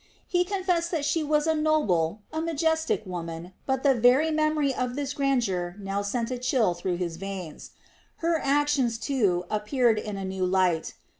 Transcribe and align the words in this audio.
He 0.27 0.43
confessed 0.43 0.89
that 0.89 1.05
she 1.05 1.23
was 1.23 1.45
a 1.45 1.53
noble, 1.53 2.23
a 2.33 2.41
majestic 2.41 3.05
woman, 3.05 3.53
but 3.67 3.83
the 3.83 3.93
very 3.93 4.31
memory 4.31 4.73
of 4.73 4.95
this 4.95 5.13
grandeur 5.13 5.75
now 5.77 6.01
sent 6.01 6.31
a 6.31 6.39
chill 6.39 6.73
through 6.73 6.97
his 6.97 7.17
veins. 7.17 7.69
Her 8.15 8.39
actions, 8.41 8.97
too, 8.97 9.45
appeared 9.51 9.99
in 9.99 10.17
a 10.17 10.25
new 10.25 10.43
light. 10.43 10.95